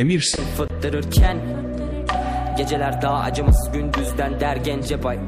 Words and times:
Emirsin. 0.00 0.44
fıttırırken 0.56 1.38
Geceler 2.56 3.02
daha 3.02 3.22
acımasız 3.22 3.72
gündüzden 3.72 4.40
der 4.40 4.56
bay. 5.02 5.18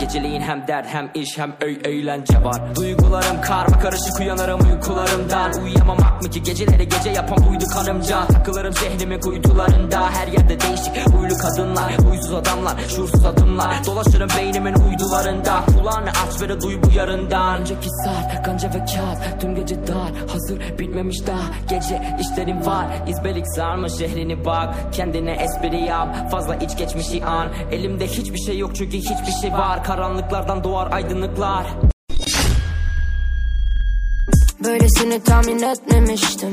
Geceliğin 0.00 0.40
hem 0.40 0.66
dert 0.66 0.86
hem 0.86 1.10
iş 1.14 1.38
hem 1.38 1.56
öy 1.60 1.78
eğlence 1.84 2.44
var. 2.44 2.76
Duygularım 2.76 3.40
karma 3.40 3.78
karışık 3.78 4.20
uyanırım 4.20 4.60
uykularımdan 4.60 5.62
Uyuyamamak 5.62 6.22
mı 6.22 6.30
ki? 6.30 6.42
Geceleri 6.42 6.88
gece 6.88 7.10
yapan 7.10 7.38
buydu 7.50 7.64
kanımca 7.74 8.26
Takılırım 8.26 8.72
zehrimin 8.72 9.20
kuytularında. 9.20 10.10
Her 10.10 10.26
yerde 10.26 10.60
değişik 10.60 10.96
huylu 11.12 11.34
kadınlar 11.38 11.90
Huysuz 12.30 12.48
adamlar 12.48 12.78
şuursuz 12.88 13.24
adımlar. 13.26 13.86
Dolaşırım 13.86 14.28
beynimin 14.38 14.74
uydularında. 14.74 15.64
Kulağını 15.66 16.10
aç 16.10 16.40
ve 16.40 16.48
de 16.48 16.60
duy 16.60 16.82
bu 16.82 16.98
yarından. 16.98 17.60
Önceki 17.60 17.88
saat 18.04 18.42
kanca 18.42 18.68
ve 18.68 18.78
kağıt. 18.78 19.40
Tüm 19.40 19.54
gece 19.54 19.86
dar 19.86 20.12
hazır 20.32 20.78
bitmemiş 20.78 21.26
daha. 21.26 21.42
Gece 21.68 22.16
işlerim 22.20 22.66
var 22.66 22.86
İzbelik 23.06 23.44
sarmış 23.56 23.92
şehrini 23.92 24.44
bak. 24.44 24.74
Kendine 24.92 25.32
espri 25.32 25.84
yap 25.84 26.30
Fazla 26.30 26.56
iç 26.56 26.76
geçmişi 26.78 27.24
an. 27.24 27.48
Elimde 27.72 28.06
hiçbir 28.06 28.38
şey 28.38 28.58
yok 28.58 28.76
çünkü 28.76 28.96
hiçbir 28.96 29.40
şey 29.40 29.52
var. 29.52 29.84
Karanlıklardan 29.84 30.64
doğar 30.64 30.92
aydınlıklar 30.92 31.66
Böylesini 34.64 35.22
tahmin 35.22 35.62
etmemiştim. 35.62 36.52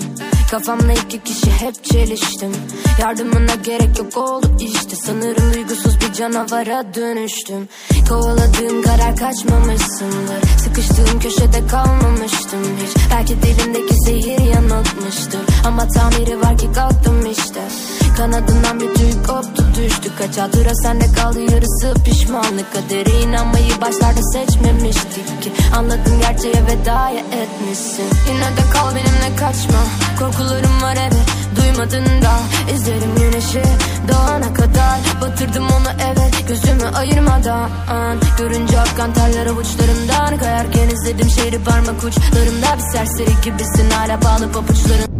Kafamla 0.52 0.94
iki 0.94 1.24
kişi 1.24 1.52
hep 1.52 1.84
çeliştim. 1.84 2.52
Yardımına 3.02 3.56
gerek 3.56 4.00
yok 4.00 4.18
oldu 4.18 4.58
işte. 4.60 4.96
Sanırım 4.96 5.54
duygusuz 5.54 6.02
bir 6.02 6.14
canavara 6.14 6.94
dönüştüm. 6.94 7.68
Kovaladığım 8.10 8.82
karar 8.82 9.16
kaçmamışsındır. 9.16 10.42
Sıkıştığım 10.58 11.20
köşede 11.20 11.68
kalmamıştım 11.68 12.64
hiç. 12.86 12.98
Belki 13.12 13.42
dilimdeki 13.42 13.96
zehir 14.06 14.54
yanıltmıştır. 14.54 15.42
Ama 15.66 15.88
tamiri 15.88 16.42
var 16.42 16.58
ki 16.58 16.72
kalktım 16.76 17.32
işte. 17.32 17.62
Kanadından 18.18 18.80
bir 18.80 18.94
tüy 18.94 19.12
koptu 19.28 19.67
düştü 19.78 20.10
Kaç 20.18 20.38
hatıra 20.38 20.76
sende 20.76 21.12
kaldı 21.12 21.40
yarısı 21.42 21.94
pişmanlık. 22.04 22.74
Kadere 22.74 23.22
inanmayı 23.22 23.82
başlarda 23.82 24.22
seçmemiştik 24.34 25.42
ki. 25.42 25.52
Anladım 25.78 26.20
gerçeğe 26.22 26.66
vedaya 26.66 27.20
etmişsin. 27.20 28.06
Yine 28.28 28.58
de 28.58 28.64
kal 28.74 28.96
benimle 28.96 29.36
kaçma. 29.40 29.82
Korkularım 30.20 30.82
var 30.82 30.98
evet 31.02 31.28
duymadın 31.56 32.22
da. 32.22 32.34
İzlerim 32.76 33.16
güneşi 33.18 33.62
doğana 34.08 34.54
kadar. 34.54 35.00
Batırdım 35.22 35.64
onu 35.66 35.90
evet 36.12 36.48
gözümü 36.48 36.88
ayırmadan. 36.96 37.70
Görünce 38.38 38.80
akkan 38.80 39.14
terler 39.14 39.46
avuçlarımdan. 39.46 40.38
Kayarken 40.38 40.90
izledim 40.90 41.30
şehri 41.30 41.64
parmak 41.64 42.04
uçlarımda. 42.04 42.68
Bir 42.78 42.98
serseri 42.98 43.42
gibisin 43.44 43.90
hala 43.90 44.22
bağlı 44.22 44.52
papuçların 44.52 45.17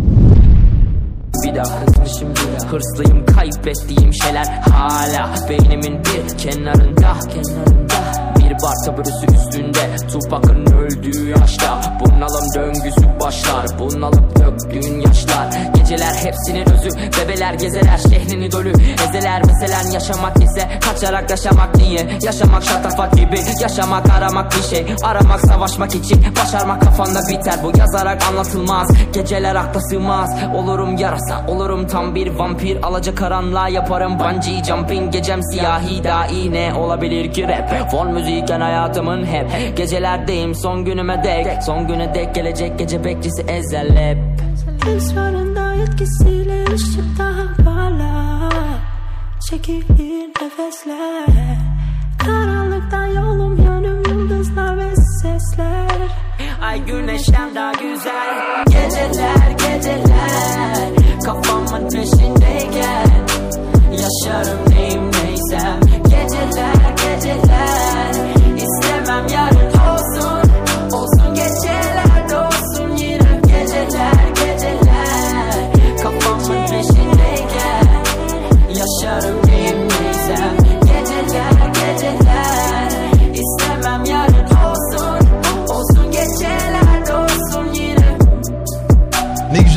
Bir 1.48 1.56
daha 1.56 1.82
hızmışım 1.82 2.34
Hırslıyım 2.72 3.26
kaybettiğim 3.26 4.14
şeyler 4.14 4.46
hala 4.46 5.36
Beynimin 5.50 6.00
bir 6.00 6.38
kenarında 6.38 7.14
kenarında. 7.34 7.96
Bir 8.40 8.52
bar 8.52 8.76
taburesi 8.86 9.26
üstünde. 9.26 9.96
Tupac'ın 10.12 10.66
öldüğü 10.66 11.30
yaşta. 11.30 11.98
Bunalım 12.00 12.54
döngüsü 12.56 13.07
başlar 13.28 13.80
Bunalıp 13.80 14.40
döktüğün 14.40 15.00
yaşlar. 15.00 15.48
Geceler 15.76 16.14
hepsinin 16.14 16.70
özü 16.70 16.90
Bebeler 17.18 17.54
gezeler 17.54 17.98
şehrini 17.98 18.52
dölü 18.52 18.74
Ezeler 19.10 19.42
meselen 19.46 19.92
yaşamak 19.92 20.38
ise 20.38 20.70
Kaçarak 20.82 21.30
yaşamak 21.30 21.76
niye? 21.76 22.10
Yaşamak 22.22 22.64
şatafat 22.64 23.16
gibi 23.16 23.40
Yaşamak 23.62 24.10
aramak 24.10 24.52
bir 24.52 24.76
şey. 24.76 24.86
Aramak 25.04 25.42
savaşmak 25.42 25.96
için 25.96 26.26
Başarmak 26.42 26.82
kafanda 26.82 27.20
biter. 27.30 27.56
Bu 27.64 27.80
yazarak 27.80 28.24
anlatılmaz 28.24 28.88
Geceler 29.14 29.56
akla 29.56 29.82
sığmaz. 29.82 30.30
Olurum 30.56 30.98
yarasa 30.98 31.46
Olurum 31.48 31.88
tam 31.88 32.16
bir 32.16 32.28
vampir. 32.28 32.84
Alaca 32.84 33.16
karanlığa 33.16 33.70
yaparım 33.70 34.20
bungee 34.20 34.64
jumping. 34.64 35.14
Gecem 35.14 35.44
siyahi 35.44 36.04
dahi 36.04 36.54
ne 36.54 36.74
olabilir 36.74 37.34
ki 37.34 37.48
rap? 37.48 37.92
Fon 37.92 38.12
müzikken 38.14 38.62
hayatımın 38.62 39.26
hep 39.26 39.78
Gecelerdeyim. 39.78 40.56
Son 40.56 40.86
günüme 40.86 41.24
dek 41.24 41.64
Son 41.64 41.88
güne 41.88 42.16
dek. 42.16 42.36
Gelecek 42.36 42.80
gece 42.80 43.04
bekçisi 43.18 43.42
ezel 43.42 43.98
hep 43.98 44.18
Esrarında 44.96 45.74
etkisiyle 45.74 46.66
ışık 46.74 47.18
daha 47.20 47.64
parla 47.66 48.50
Çekilir 49.50 50.28
nefesler. 50.42 51.26
Karanlıktan 52.26 53.06
yolum 53.06 53.58
yönüm 53.58 54.04
yıldızlar 54.10 54.78
ve 54.78 54.96
sesler. 54.96 55.88
Ay 56.62 56.86
güneşten 56.86 57.56
daha 57.56 57.72
güzel 57.72 58.67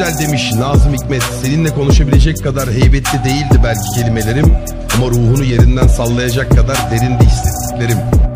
güzel 0.00 0.18
demiş 0.18 0.52
Nazım 0.58 0.94
Hikmet. 0.94 1.22
Seninle 1.22 1.74
konuşabilecek 1.74 2.42
kadar 2.44 2.70
heybetli 2.70 3.24
değildi 3.24 3.60
belki 3.64 4.00
kelimelerim. 4.00 4.54
Ama 4.96 5.06
ruhunu 5.06 5.44
yerinden 5.44 5.86
sallayacak 5.86 6.50
kadar 6.50 6.90
derindi 6.90 7.24
hissettiklerim. 7.24 8.29